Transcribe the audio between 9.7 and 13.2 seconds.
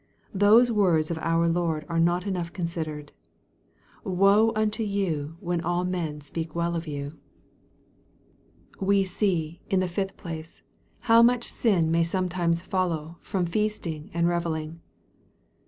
the fifth place, how much sin may some times follow